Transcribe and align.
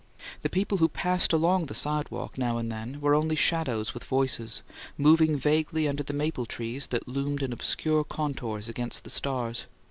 The 0.41 0.49
people 0.49 0.79
who 0.79 0.89
passed 0.89 1.31
along 1.31 1.67
the 1.67 1.75
sidewalk, 1.75 2.35
now 2.35 2.57
and 2.57 2.71
then, 2.71 2.99
were 3.01 3.13
only 3.13 3.35
shadows 3.35 3.93
with 3.93 4.03
voices, 4.03 4.63
moving 4.97 5.37
vaguely 5.37 5.87
under 5.87 6.01
the 6.01 6.11
maple 6.11 6.47
trees 6.47 6.87
that 6.87 7.07
loomed 7.07 7.43
in 7.43 7.53
obscure 7.53 8.03
contours 8.03 8.67
against 8.67 9.03
the 9.03 9.11
stars. 9.11 9.67